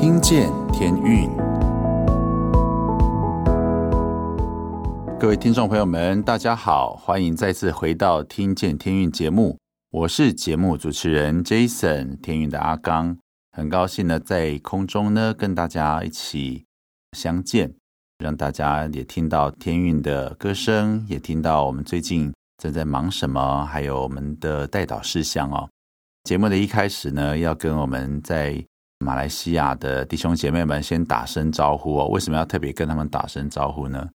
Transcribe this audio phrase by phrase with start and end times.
[0.00, 1.28] 听见天运，
[5.18, 9.58] 各位听众朋友们，大家好，欢迎再次回到《听见天运》节目，
[9.90, 13.14] 我是节目主持人 Jason 天运的阿刚，
[13.52, 16.64] 很高兴呢在空中呢跟大家一起
[17.12, 17.70] 相见，
[18.24, 25.68] 让大家也听到天运的歌声，也听到我们最近正在忙什么，还有我们的代祷事项哦。
[26.24, 28.64] 节目的一开始呢，要跟我们在
[29.00, 32.06] 马来西亚的弟兄姐妹们先打声招呼哦。
[32.08, 34.08] 为什么要特别跟他们打声招呼呢？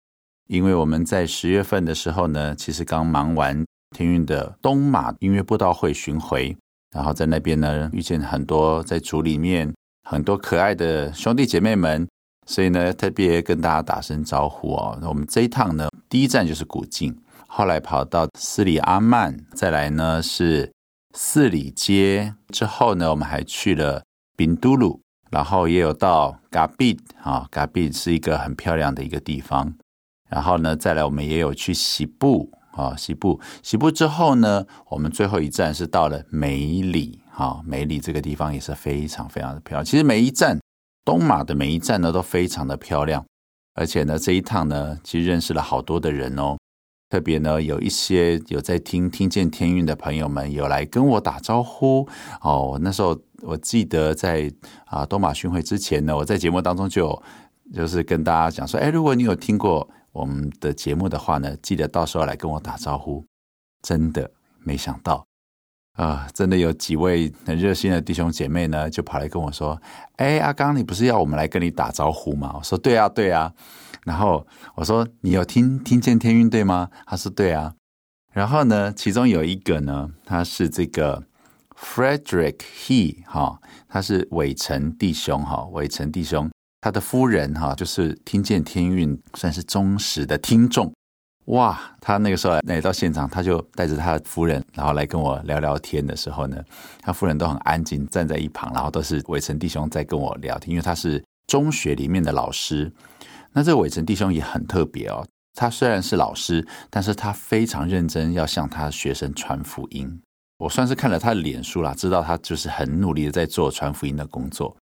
[0.48, 6.56] 因为我们在十月份的时候呢，其实刚忙完天运的东马音乐布道会巡回，
[6.96, 12.08] 然后在那边呢遇见很多在组里面很多可爱的兄弟姐妹们，
[12.46, 14.98] 所以呢特别跟大家打声招呼哦。
[15.02, 17.16] 那我们这一趟呢，第一站就是古晋，
[17.48, 20.72] 后来跑到斯里阿曼，再来呢是。
[21.18, 24.04] 四里街之后呢，我们还去了
[24.36, 29.74] 宾都鲁，然后也有到嘎比啊，嘎比是一个很漂亮的一个地方。
[30.30, 39.86] 然后呢，再来我们也有去西部啊，西部，西部之后呢，我们最后一站是到了梅里啊，梅里这个地方也是非常非常的漂亮。
[39.86, 40.60] 其实每一站
[41.05, 43.24] 东马的每一站呢都非常的漂亮，
[43.76, 46.58] 而且呢这一趟呢，其实认识了好多的人哦。
[47.10, 52.08] 特别呢，有一些有在听听见天运的朋友们有来跟我打招呼
[52.42, 52.80] 哦。
[52.82, 54.52] 那时候我记得在
[54.86, 57.24] 啊东马巡回之前呢，我在节目当中就有
[57.74, 63.24] 就是跟大家讲说，哎，如果你有听过我们的节目的话呢，记得到时候来跟我打招呼。
[63.84, 64.31] 真的
[64.64, 65.24] 没想到
[65.94, 69.80] 啊，真的有几位很热心的弟兄姐妹呢，就跑来跟我说，
[70.16, 72.56] 哎，阿刚，你不是要我们来跟你打招呼吗？
[72.58, 73.53] 我说对啊，对啊。
[74.06, 77.74] 然后我说：“你有听听见天运对吗？”他说：“对啊。”
[78.31, 81.24] 然后呢，其中有一个呢，他是这个
[81.75, 90.94] Frederick He 哈，他是伟成弟兄哈，伟成弟兄他的夫人哈，就是听见天运算是忠实的听众
[91.46, 91.80] 哇。
[92.00, 96.62] 他那个时候来到现场，他就带着他的夫人，然后来跟我聊聊天的时候呢，
[97.02, 102.92] 他夫人都很安静站在一旁，然后都是伟成弟兄在跟我聊天，因为他是中学里面的老师。
[103.56, 110.22] 那这个伟成弟兄也很特别哦，他虽然是老师，但是他非常认真要向他学生传福音。
[110.58, 114.76] 我算是看了他的脸书啦，知道他就是很努力的在做传福音的工作。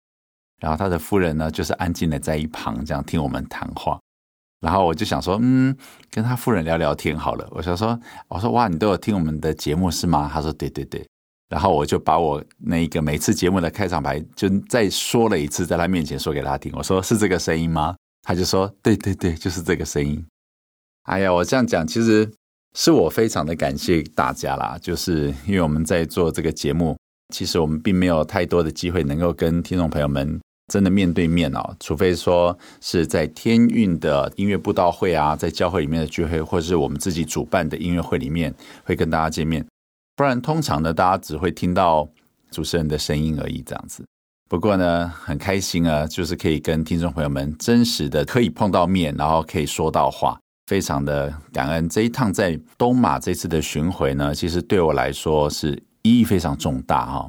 [0.59, 4.01] 然后他的夫人呢，就是安静的在一旁这样听我们谈话。
[4.61, 5.77] 然后我就想说，嗯，
[6.11, 7.47] 跟他夫人聊聊天好了。
[7.51, 10.31] 我想说，我说哇，你都有听我们的节目是吗？
[10.33, 11.07] 他说对对对。
[11.49, 16.73] 然后我就把我那个每次节目的开场白就再说了一次，在他面前说给他听。
[16.75, 17.95] 我说是这个声音吗？
[18.23, 20.25] 他就说：“对对对，就是这个声音。”
[21.05, 22.31] 哎呀，我这样讲，其实
[22.75, 24.79] 是我非常的感谢大家啦。
[24.81, 26.97] 就是因为我们在做这个节目，
[27.35, 30.41] 其实我们并没有太多的机会能够跟听众朋友们
[30.73, 39.67] 真的面对面哦，除非说是在天运的音乐布道会啊，在教会里面的聚会，或是我们自己主办的音乐会里面会跟大家见面。
[40.15, 42.09] 不然，通常呢，大家只会听到
[42.53, 44.05] 主持人的声音而已，这样子。
[44.53, 51.89] 不过呢，很开心啊，就是可以跟听众朋友们真实的可以碰到面，然后可以说到话，非常的感恩。
[51.89, 57.27] 这一趟在东马这次的巡回呢，其实对我来说是意义非常重大哈，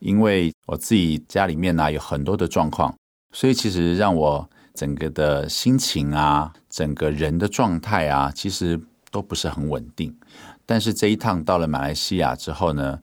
[0.00, 2.96] 因为我自己家里面呢有很多的状况，
[3.34, 10.16] 所以其实让我整个的心情啊，整个人的状态啊，其实都不是很稳定。
[10.64, 12.98] 但是这一趟到了马来西亚之后呢，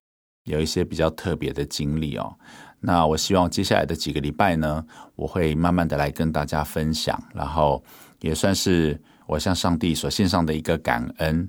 [0.45, 2.35] 有一些比较特别的经历哦。
[2.83, 4.83] 那我希望接下来的几个礼拜呢，
[5.15, 7.83] 我会慢慢的来跟大家分享，然后
[8.21, 11.47] 也算是我向上帝所献上的一个感恩。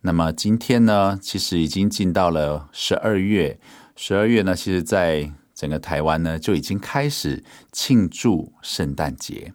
[0.00, 3.58] 那么今天呢，其实已经进到了十二月，
[3.94, 9.52] 十二月呢，其实在整个台湾呢，就已经开始庆祝圣诞节，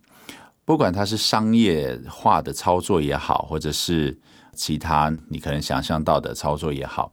[0.64, 4.20] 不管它是商业化的操作也好，或者是
[4.54, 7.12] 其他你可能想象到的操作也好。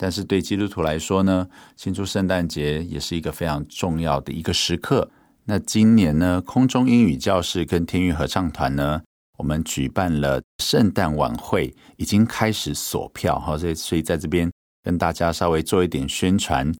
[0.00, 5.10] 但是对基督徒来说呢，庆祝圣诞节也是一个非常重要的一个时刻。
[5.44, 9.02] 那今年呢，空中英语教室跟天运合唱团呢，
[9.36, 14.48] 我们举办了圣诞晚会，已经开始锁票哈，所以所以在这边
[14.84, 16.72] 跟大家稍微做一点宣传。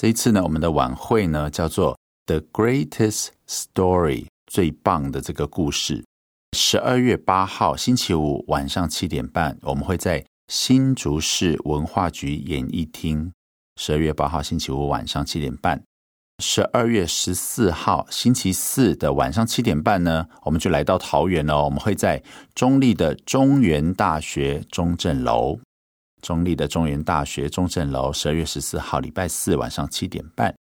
[0.00, 6.02] 这一次呢，我们的晚会呢叫做 The Greatest Story，最棒的这个故事。
[6.56, 10.24] 十二月八号星期五晚上七点半，我们会在。
[10.48, 13.32] 新竹市文化局演艺厅，
[13.76, 15.82] 十二月八号星期五晚上七点半。
[16.38, 21.64] 十二月十四号星期四的晚上七点半呢，我们就来到桃园了。
[21.64, 22.22] 我们会在
[22.54, 25.58] 中立的中原大学中正楼，
[26.20, 30.52] 中立的中原大学中正楼，十二月十四号礼拜四晚上七点半。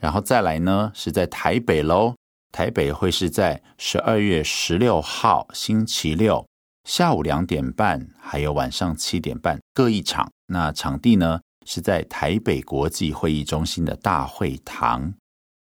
[0.00, 2.14] 然后再来呢，是在台北喽，
[2.50, 6.46] 台北会是在十二月十六号星期六
[6.90, 10.28] 下午两点半，还有晚上七点半各一场。
[10.48, 15.14] 那场地呢是在台北国际会议中心的大会堂。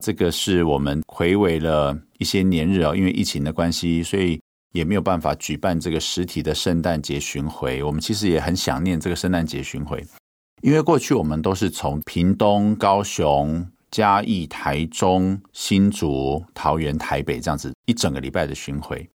[0.04, 4.40] 这个是我们睽违了一些年日哦，因为疫情的关系，所以
[4.70, 7.82] 也没有办法举办这个实体的圣诞节巡回。
[7.82, 10.06] 我们其实也很想念这个圣诞节巡回，
[10.62, 19.10] 因为过去我们都是从屏东、高雄、嘉义、台中、新竹、桃园、台北这样子一整个礼拜的巡回。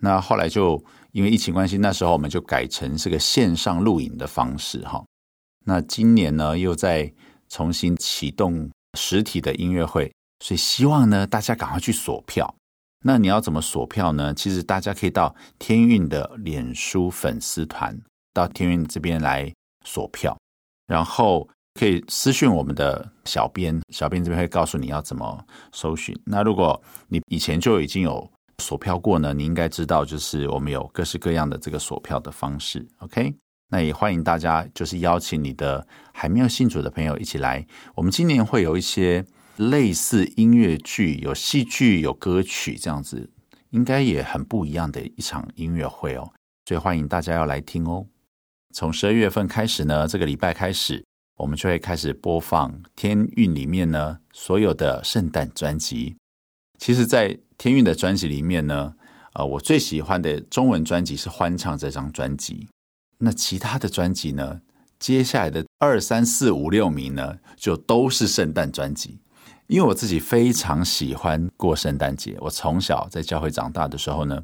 [0.00, 5.04] 那后来就因为疫情关系，那时候我们就改成这个线上录影的方式哈。
[5.66, 7.12] 那今年呢，又在
[7.48, 10.10] 重新启动实体的音乐会。
[10.40, 12.54] 所以希望呢，大家赶快去锁票。
[13.04, 14.32] 那你要怎么锁票呢？
[14.34, 18.00] 其实大家可以到天运的脸书粉丝团，
[18.32, 19.52] 到天运这边来
[19.84, 20.38] 锁票，
[20.86, 26.16] 然后可以私讯我们的小编，小编这边会告诉你要怎么搜寻。
[26.24, 28.30] 那如果你以前就已经有
[28.62, 32.86] 锁票过呢，你应该知道，就是我们有各式各样的这个锁票的方式。
[32.98, 33.34] OK，
[33.68, 37.66] 那也欢迎大家，就是邀请你的还没有信主的朋友一起来。
[37.94, 39.24] 我们今年会有一些。
[39.58, 43.28] 类似音乐剧，有戏剧，有歌曲，这样子
[43.70, 46.30] 应该也很不一样的一场音乐会哦，
[46.66, 48.06] 所以欢迎大家要来听哦。
[48.72, 51.04] 从十二月份开始呢，这个礼拜开始，
[51.38, 56.14] 我们就会开始播放天韵里面呢所有的圣诞专辑。
[56.78, 58.94] 其实，在天韵的专辑里面呢，
[59.34, 62.68] 呃，我最喜欢的中文专辑是《欢唱》这张专辑。
[63.18, 64.60] 那其他的专辑呢，
[65.00, 69.18] 接下来的二三四五六名呢，就都是圣诞专辑。
[69.66, 74.42] 因为我自己非常喜欢过圣诞节，我从小在教会长大的时候呢，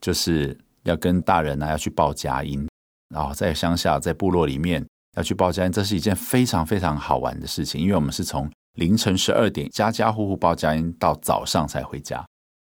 [0.00, 2.66] 就是要跟大人呢、要去报佳音，
[3.14, 4.84] 然后在乡下在部落里面
[5.16, 7.80] 要去报佳音，这是一件非常非常好玩的事情。
[7.80, 12.26] 因为我们是从凌晨十二点家家户户报佳音到早上才回家，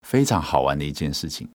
[0.07, 1.49] 非常好玩的一件事情。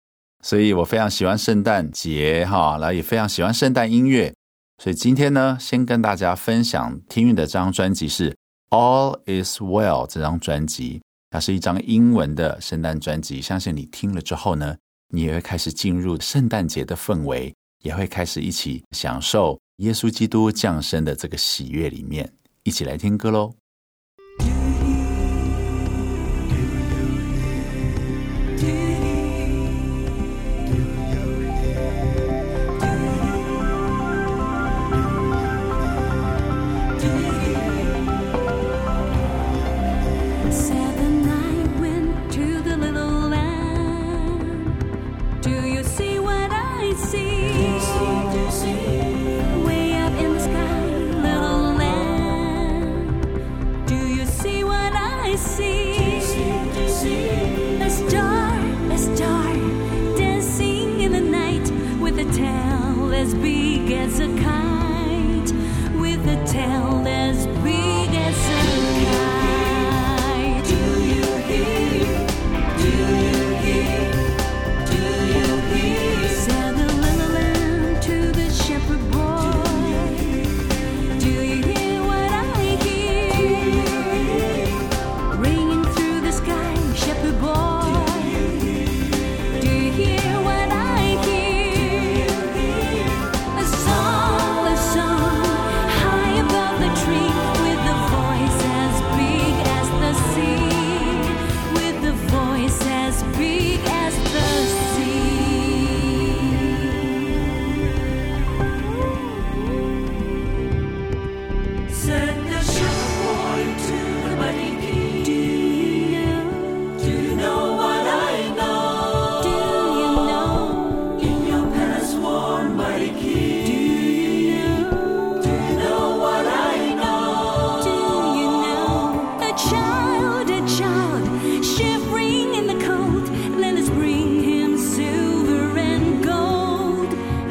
[0.44, 4.34] 所以我非常喜欢圣诞节哈，然后也非常喜欢圣诞音乐。
[4.82, 8.36] 所以今天呢，先跟大家分享天韵的这张专辑是。
[8.72, 11.00] All is well 这张专辑，
[11.30, 13.40] 它是一张英文的圣诞专辑。
[13.40, 14.76] 相信你听了之后呢，
[15.14, 17.54] 你也会开始进入圣诞节的氛围，
[17.84, 22.30] 也会开始一起享受耶稣基督降生的这个喜悦里面，
[22.64, 23.54] 一起来听歌喽。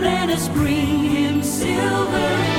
[0.04, 2.53] let us bring him silver.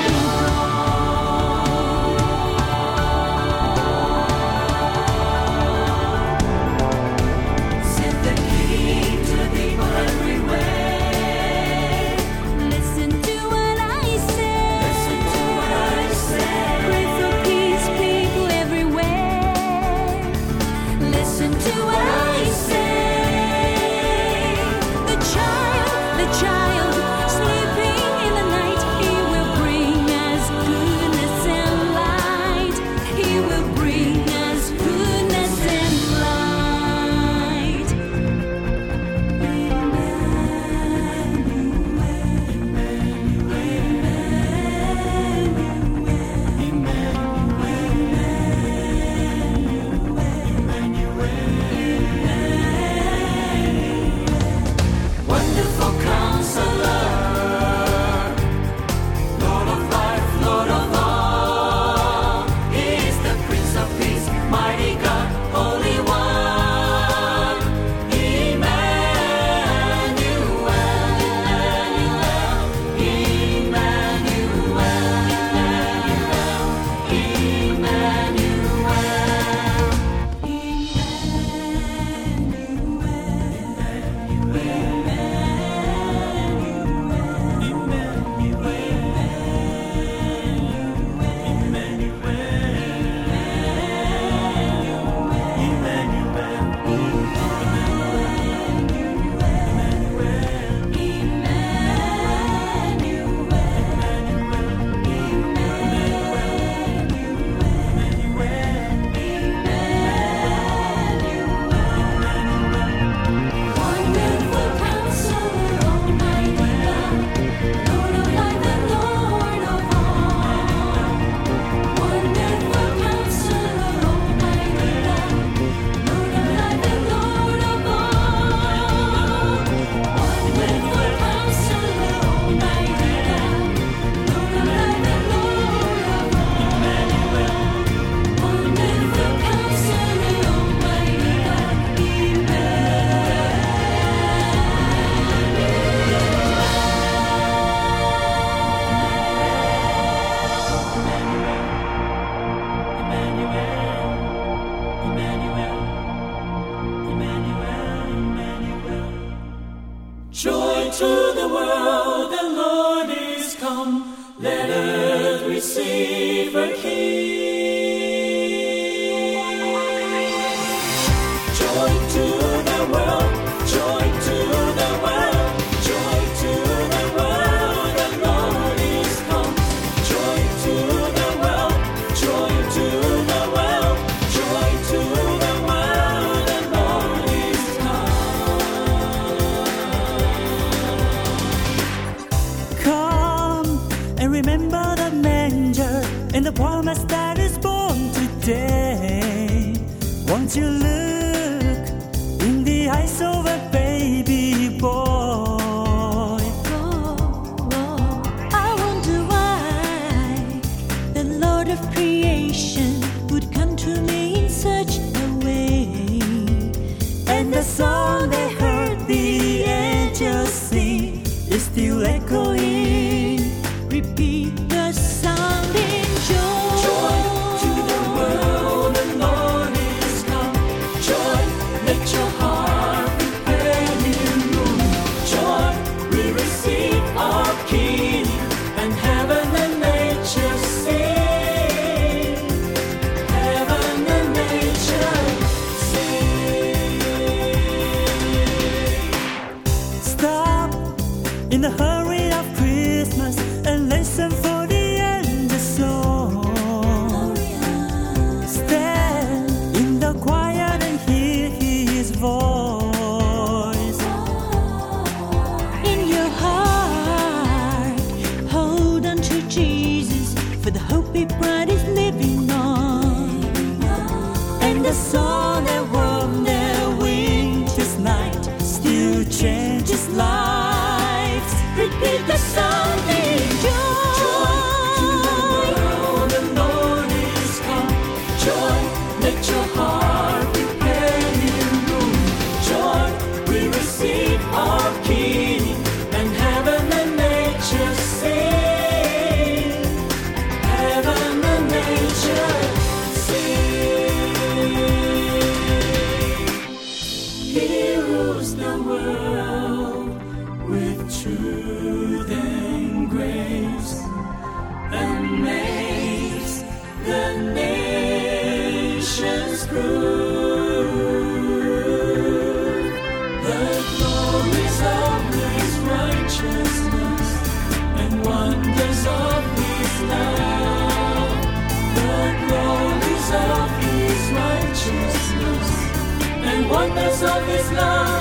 [336.69, 338.14] wonders of His love.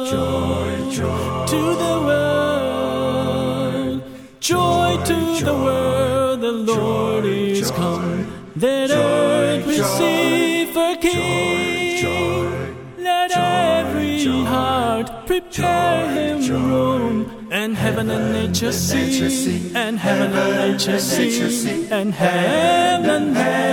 [0.07, 4.03] Joy, joy to the world.
[4.39, 6.41] Joy, to the world.
[6.41, 8.27] The Lord is come.
[8.55, 12.75] That earth receive a King.
[12.99, 17.47] Let every heart prepare Him room.
[17.49, 23.70] And heaven, and nature sing, and heaven and nature sing, and heaven and nature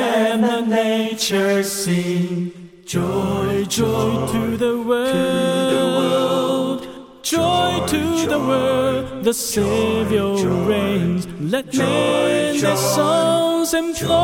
[1.18, 2.52] nature sing.
[2.87, 6.87] Joy, joy to the world.
[7.22, 9.24] Joy to the world.
[9.24, 11.26] The Savior reigns.
[11.40, 14.14] Let men their songs employ.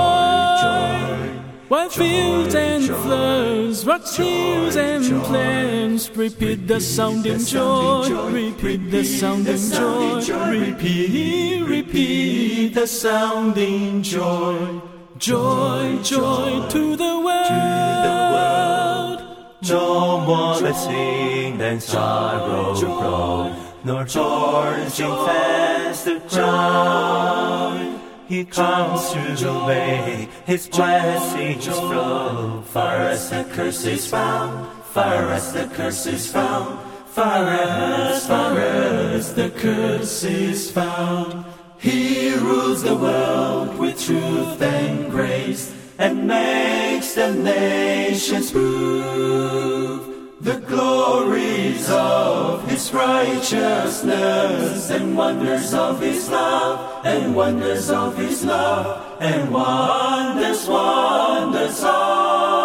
[1.68, 9.56] While fields and floods, rocks, hills and plains, repeat the sounding joy, repeat the sounding
[9.56, 14.93] joy, repeat, repeat the sounding joy.
[15.16, 17.38] Joy, joy to the world.
[19.62, 28.00] No more blessing than sorrow grow, nor thorns sing fast the crown.
[28.26, 32.62] He comes through the way, His blessings flow.
[32.66, 38.58] Far as the curse is found, far as the curse is found, far as, far
[38.58, 41.44] as the curse is found.
[41.84, 50.00] He rules the world with truth and grace and makes the nations prove
[50.40, 59.20] the glories of his righteousness and wonders of his love and wonders of his love
[59.20, 62.63] and wonders, wonders of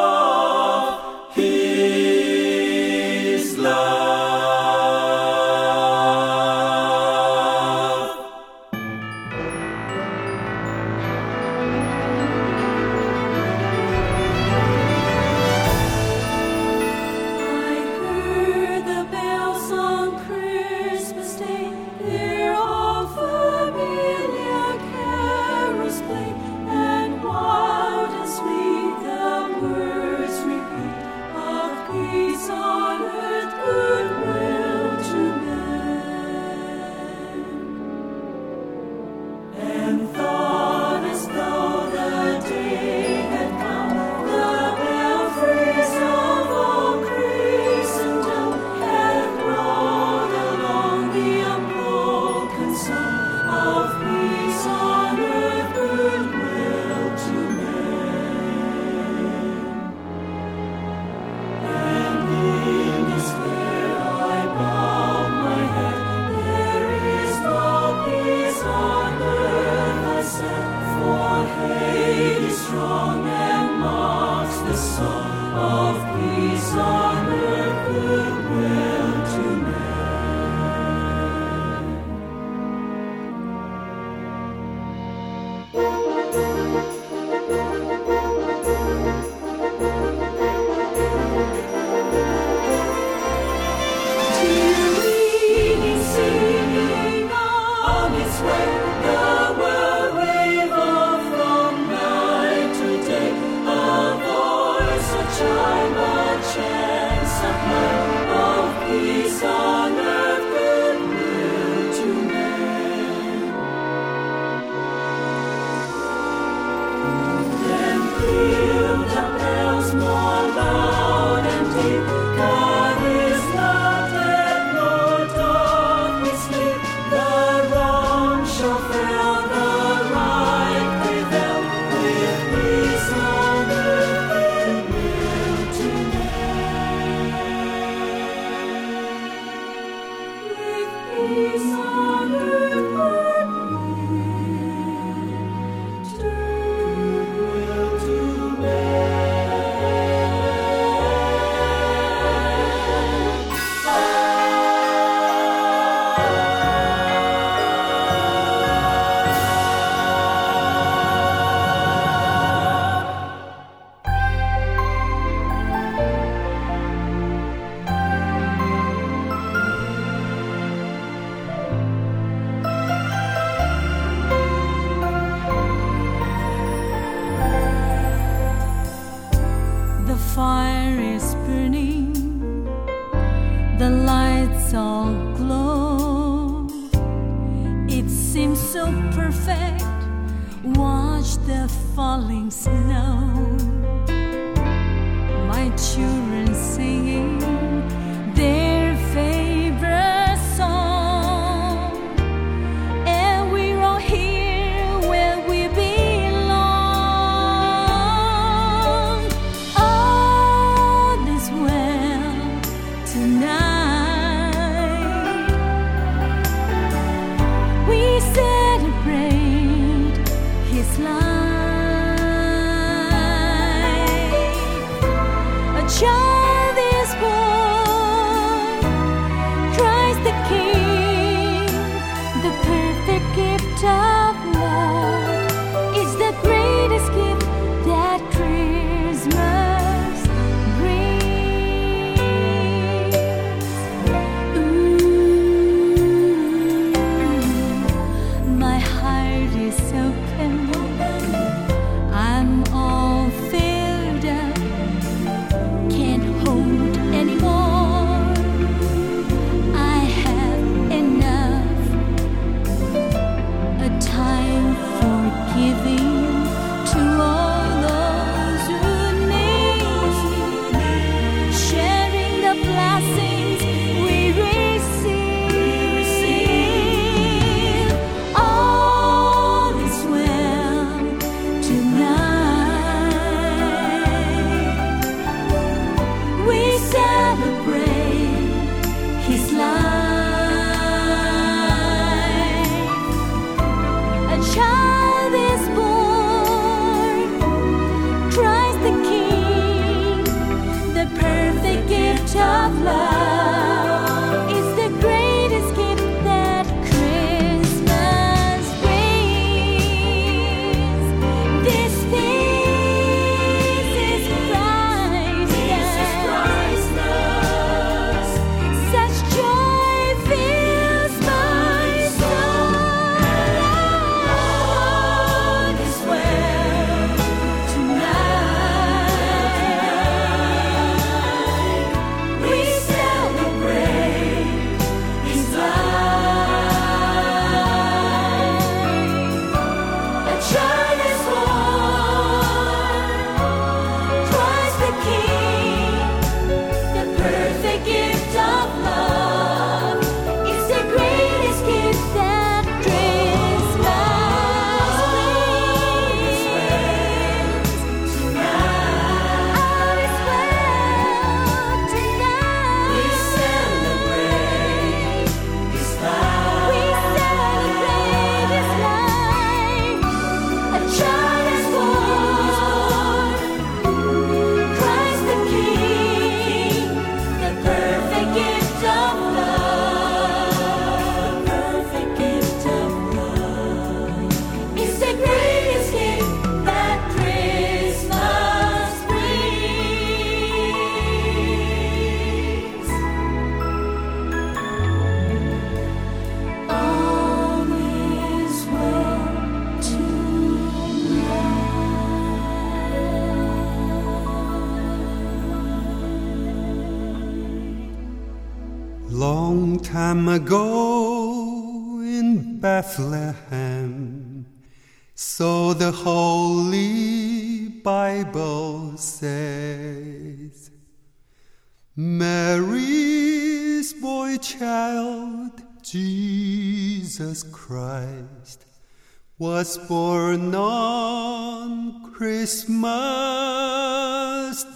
[429.39, 432.65] was born on Christmas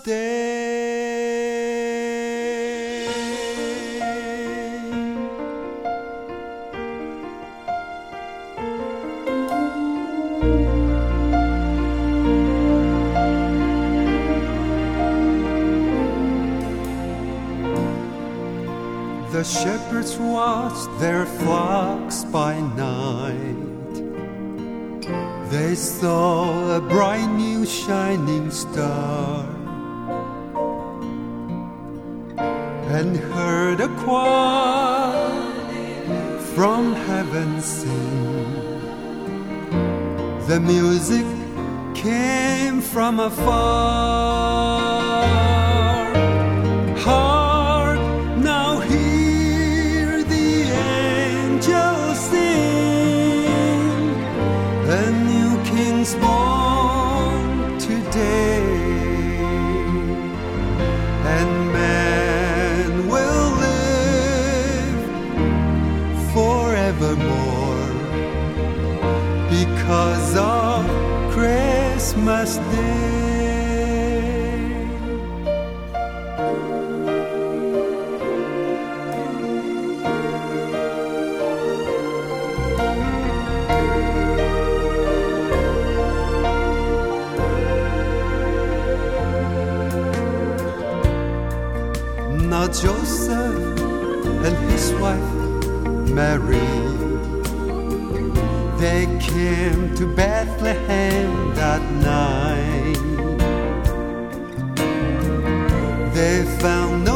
[0.06, 0.93] Day.
[19.34, 23.62] The shepherds watched their flocks by night
[25.54, 29.46] they saw a bright new shining star
[32.98, 35.30] and heard a choir
[36.56, 38.54] from heaven sing.
[40.48, 41.28] The music
[41.94, 44.83] came from afar.
[95.04, 95.34] wife
[96.18, 96.70] Mary.
[98.84, 101.82] They came to Bethlehem that
[102.13, 103.02] night.
[106.16, 107.12] They found no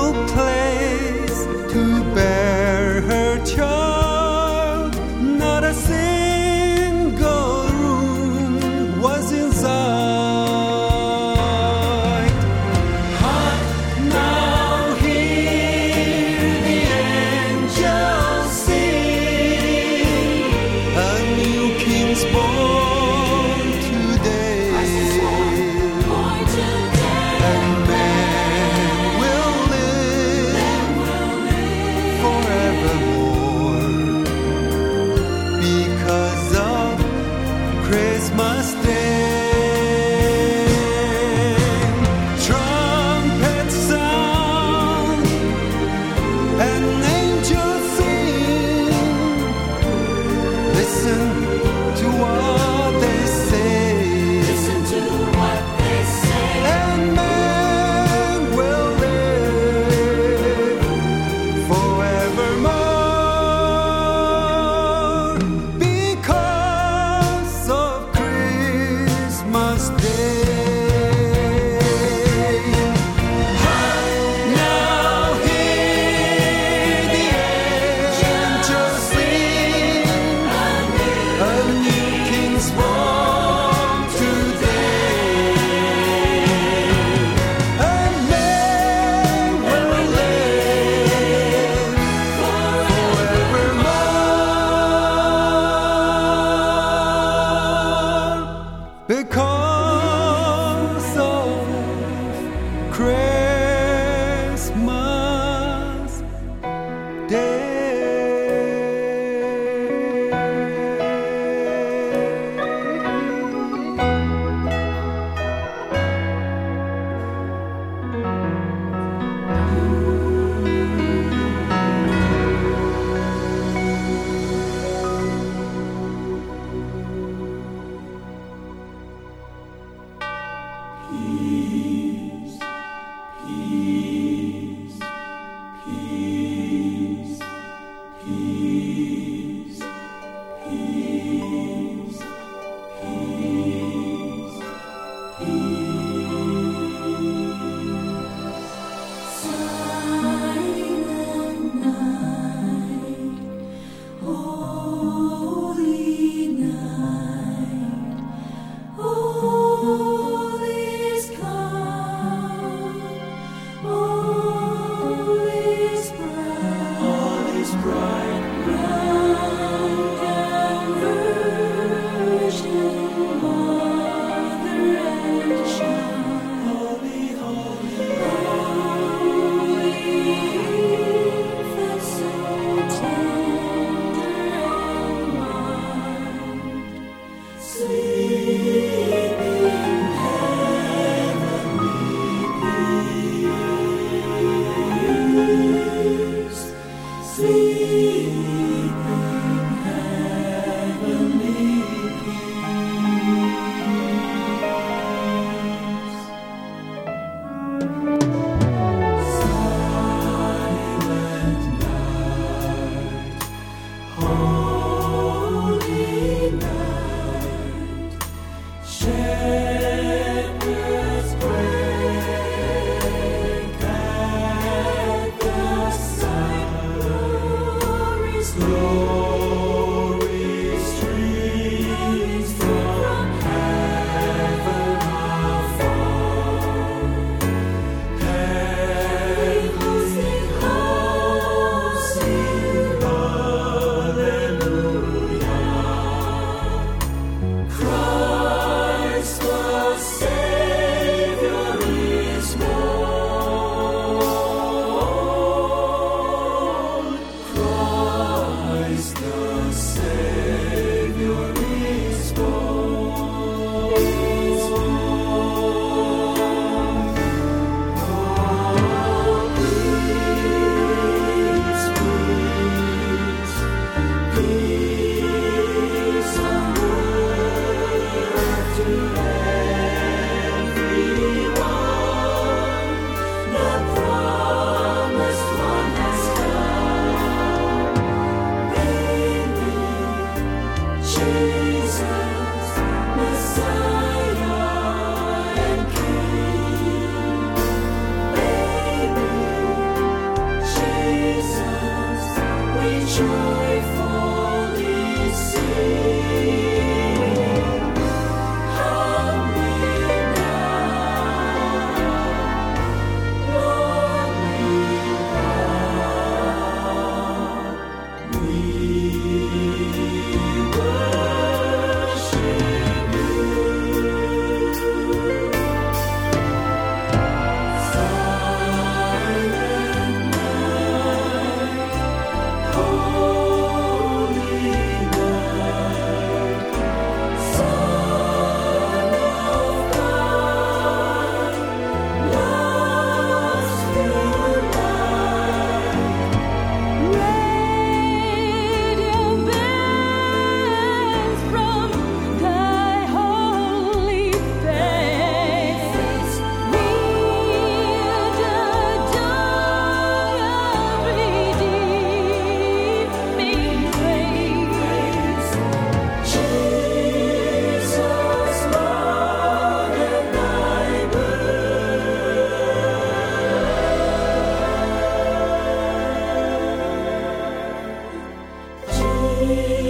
[379.47, 379.86] You.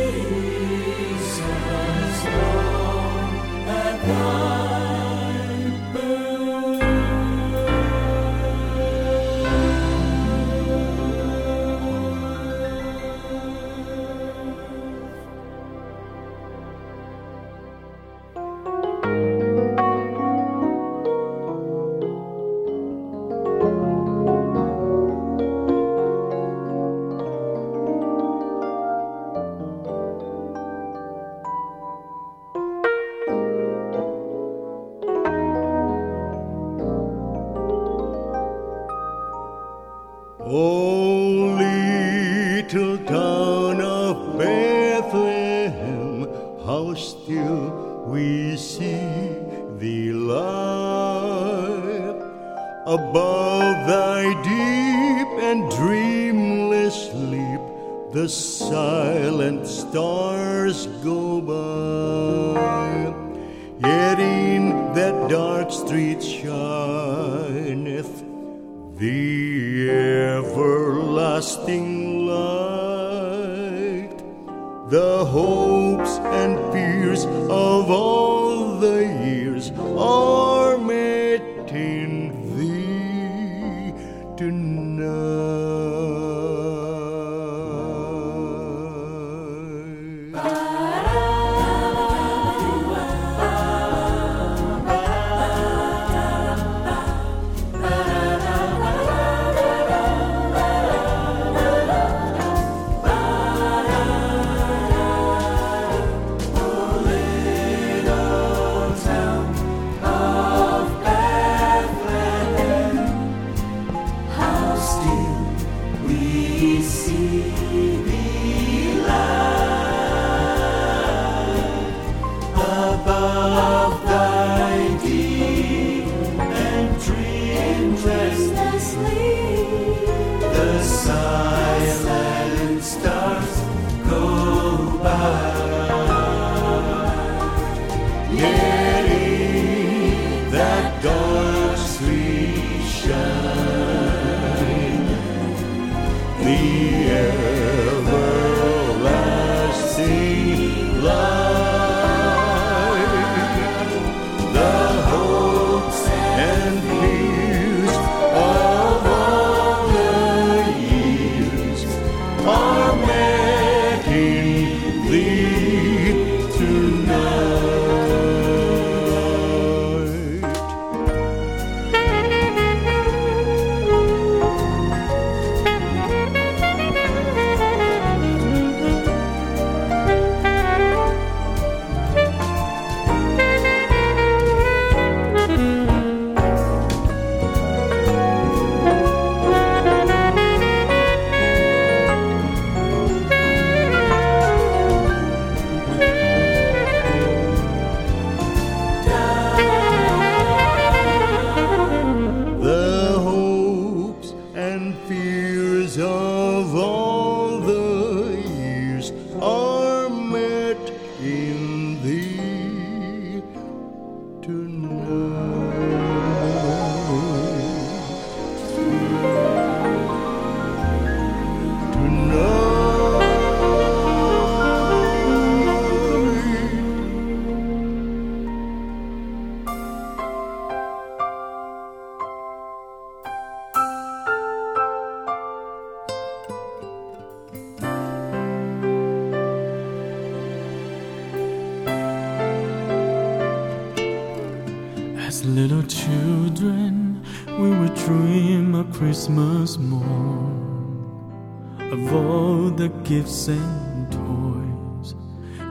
[253.47, 255.15] and toys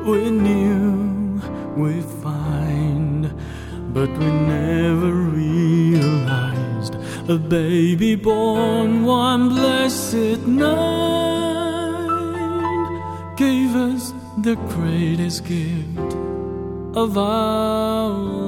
[0.07, 1.41] we knew
[1.77, 3.33] we'd find,
[3.93, 6.95] but we never realized
[7.29, 11.35] a baby born one blessed night
[13.37, 16.15] gave us the greatest gift
[16.97, 18.46] of our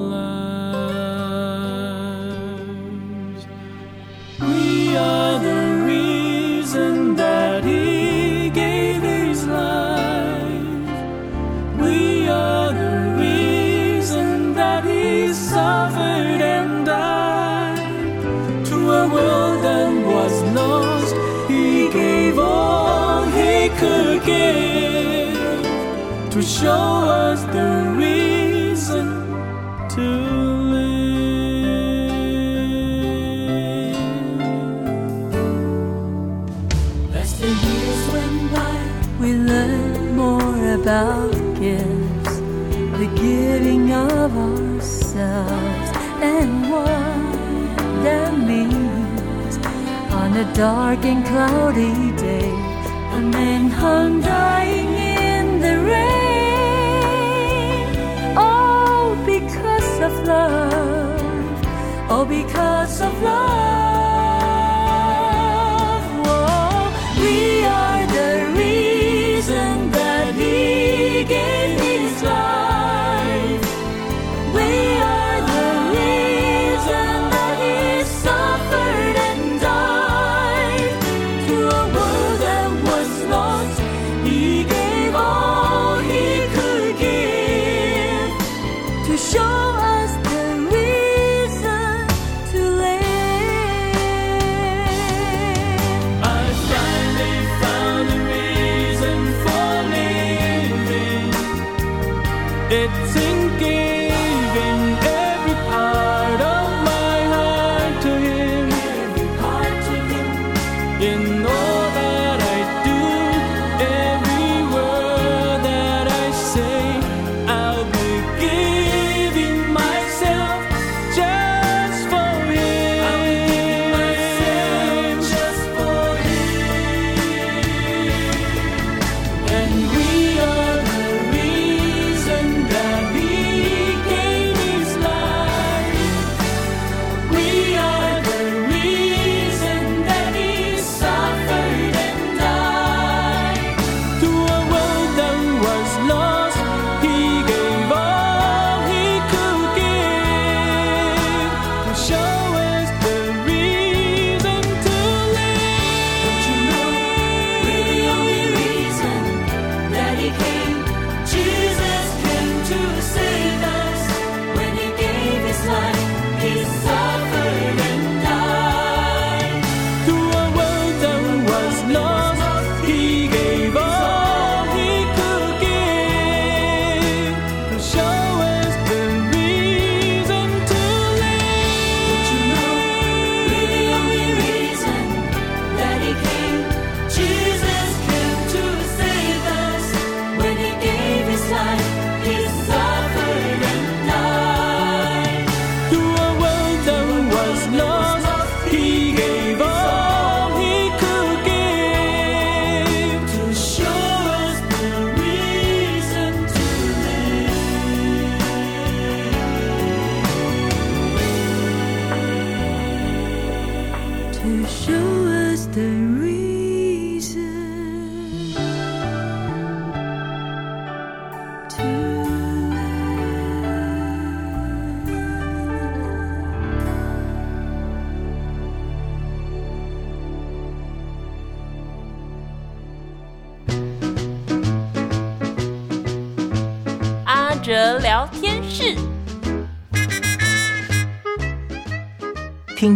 [62.09, 63.78] all because of love.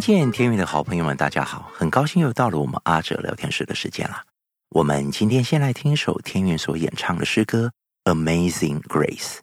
[0.03, 4.24] 见天运的好朋友们大家好很高兴又到了我们阿哲聊天室的时间了
[4.70, 7.70] 我们今天先来听一首天运所演唱的诗歌
[8.07, 9.38] amazing grace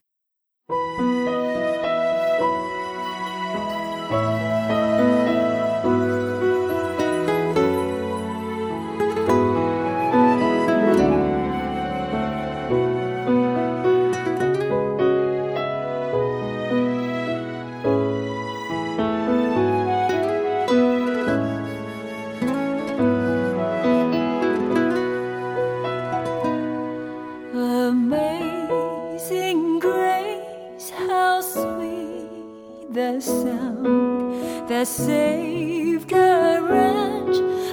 [34.79, 37.68] I saved a wretch.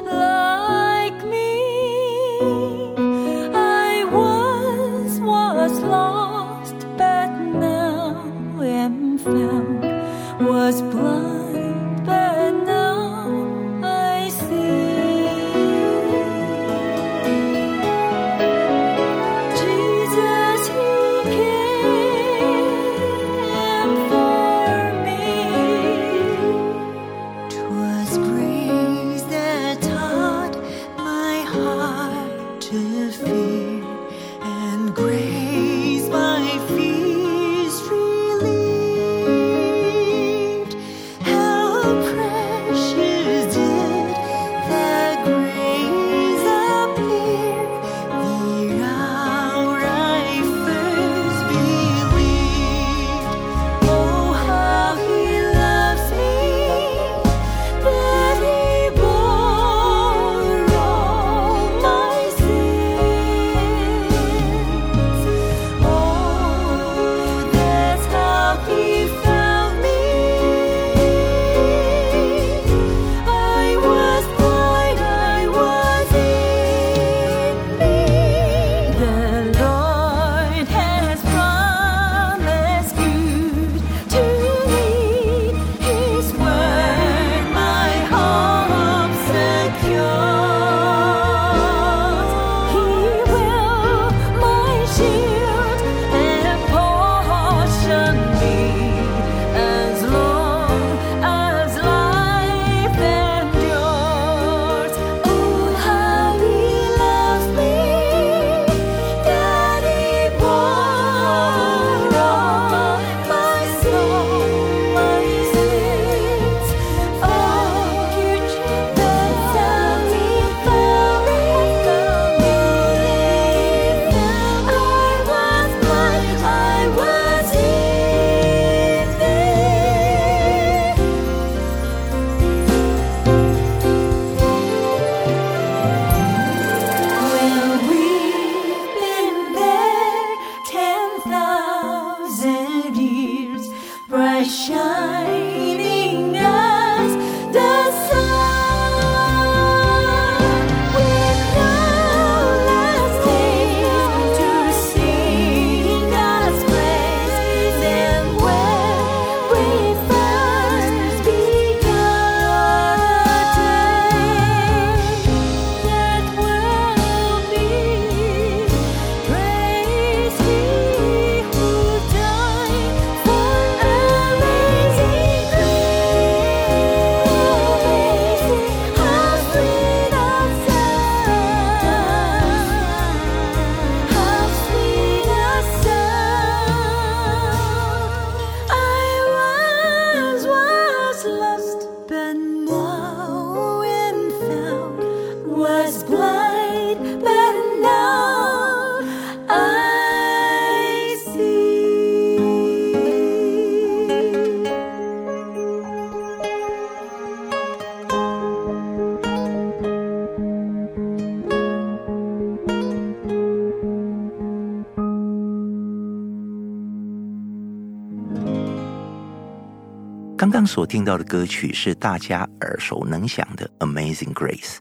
[220.86, 224.76] 听到的歌曲是大家耳熟能详的《Amazing Grace》，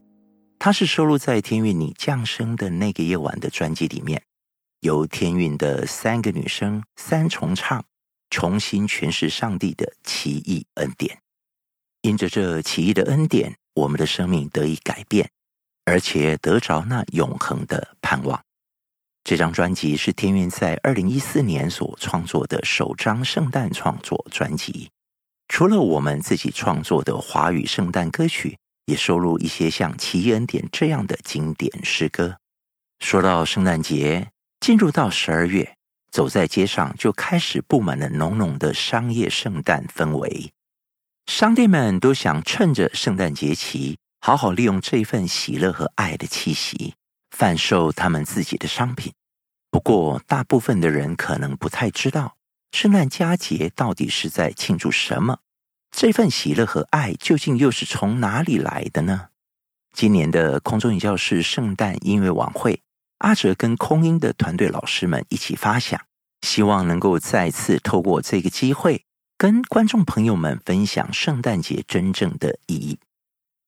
[0.59, 4.21] 它是收录在天韵你降生的那个夜晚的专辑里面，
[4.81, 7.83] 由天韵的三个女生三重唱，
[8.29, 11.17] 重新诠释上帝的奇异恩典。
[12.01, 15.29] 因着这奇异的恩典，我们的生命得以改变，
[15.85, 18.39] 而且得着那永恒的盼望。
[19.23, 24.91] 这张专辑是天韵在二零一四年所创作的首张圣诞创作专辑。
[25.47, 32.37] 除了我们自己创作的华语圣诞歌曲，也收录一些像《奇恩典》这样的经典诗歌。
[32.99, 35.75] 说到圣诞节，进入到十二月，
[36.11, 40.51] 走在街上就开始布满了浓浓的商业圣诞氛围。
[41.27, 46.93] 商店们都想趁着圣诞节期，好好利用这份喜乐和爱的气息，
[47.31, 49.13] 贩售他们自己的商品。
[49.71, 52.35] 不过，大部分的人可能不太知道。
[52.71, 55.39] 圣诞佳节到底是在庆祝什么？
[55.91, 59.29] 这份喜乐和爱究竟又是从哪里来的呢？
[59.93, 62.81] 今年的空中女教室圣诞音乐晚会，
[63.19, 66.01] 阿哲跟空音的团队老师们一起发想，
[66.41, 69.05] 希望能够再次透过这个机会，
[69.37, 72.99] 跟观众朋友们分享圣诞节真正的意义。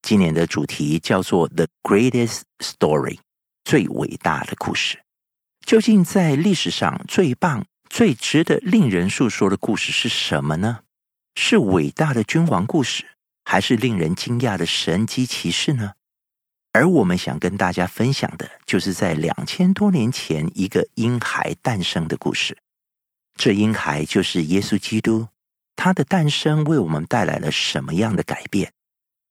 [0.01, 3.19] 今年的主题叫做 “The Greatest Story”，
[3.63, 4.99] 最伟大的故事。
[5.65, 7.65] 究竟在历史上最棒？
[7.89, 10.79] 最值得令人诉说的故事是什么呢？
[11.35, 13.05] 是伟大的君王故事，
[13.45, 15.93] 还是令人惊讶的神迹奇事呢？
[16.73, 22.57] 而我们想跟大家分享的，就是在两千多年前一个婴孩诞生的故事。
[23.35, 25.27] 这婴孩就是耶稣基督，
[25.75, 28.73] 他的诞生为我们带来了什么样的改变？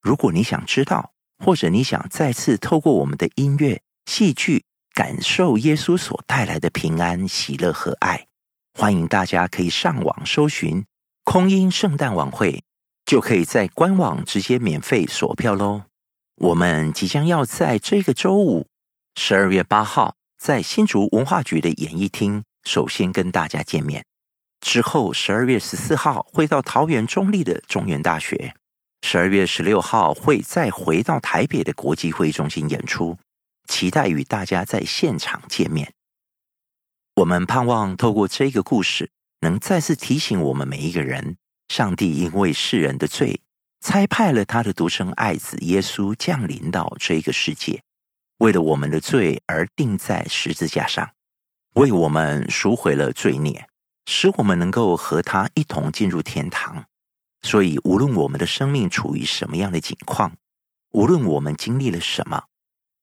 [0.00, 1.12] 如果你想知道，
[1.44, 8.26] 或者你想再次透过我们的音乐、戏剧，感受耶稣所带来的平安、喜乐和爱。
[8.79, 10.85] 欢迎大家可以上网搜寻
[11.24, 12.62] “空音圣诞晚会”，
[13.07, 15.85] 就可以在官网直接免费索票喽。
[16.37, 18.66] 我们即将要在这个周五，
[19.14, 24.05] 十二月八号，在新竹文化局的演艺厅首先跟大家见面。
[24.61, 28.55] 之后，十二月十四号会到桃园中坜的中原大学，
[29.01, 33.16] 十二月十六号会再回到台北的国际会议中心演出，
[33.66, 35.95] 期待与大家在现场见面。
[37.17, 39.11] 我们盼望透过这个故事，
[39.41, 41.39] 能再次提醒我们每一个人：
[41.69, 43.41] 上帝因为世人的罪，
[43.81, 47.83] 差派了他的独生爱子耶稣降临到这个世界，
[48.37, 51.09] 为了我们的罪而钉在十字架上，
[51.77, 53.67] 为我们赎回了罪孽，
[54.05, 56.85] 使我们能够和他一同进入天堂。
[57.41, 60.37] 所以，无论我们的生命处于什么样的境况，
[60.93, 62.45] 无论我们经历了什么，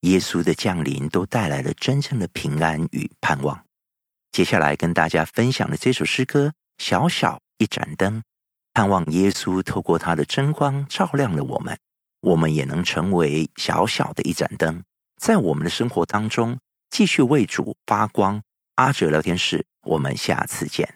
[0.02, 3.66] 耶稣的降临都带来了真正的平安与盼望。
[4.34, 6.48] 接下来跟大家分享的这首诗歌
[6.80, 8.18] 《小小一盏灯》，
[8.74, 11.78] 盼望耶稣透过他的真光照亮了我们，
[12.22, 14.82] 我们也能成为小小的一盏灯，
[15.22, 16.58] 在我们的生活当中
[16.90, 18.42] 继续为主发光。
[18.74, 20.96] 阿哲聊天室，我们下次见。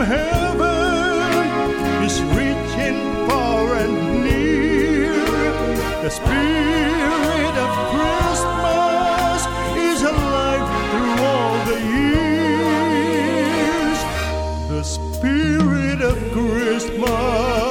[0.00, 1.22] Heaven
[2.04, 5.12] is reaching far and near.
[6.02, 9.40] The spirit of Christmas
[9.90, 13.98] is alive through all the years.
[14.68, 17.67] The spirit of Christmas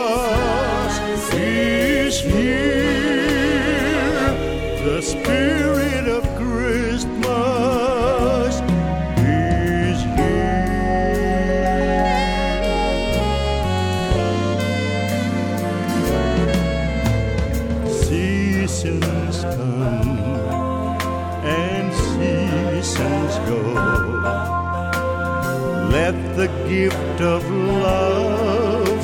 [26.38, 29.00] the gift of love.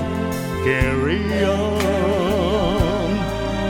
[0.63, 3.09] Carry on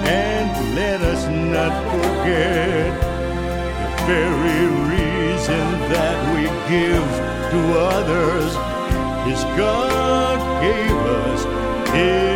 [0.05, 2.91] and let us not forget
[3.80, 5.64] the very reason
[5.95, 6.43] that we
[6.74, 7.07] give
[7.51, 8.51] to others.
[9.32, 11.41] Is God gave us
[11.95, 12.32] His